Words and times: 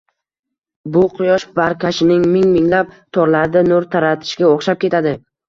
Bu 0.95 1.03
quyosh 1.19 1.45
barkashining 1.59 2.23
ming-minglab 2.31 2.97
torlarda 3.19 3.65
nur 3.69 3.87
taratishiga 3.95 4.51
o`xshab 4.57 4.83
ketadi 4.89 5.15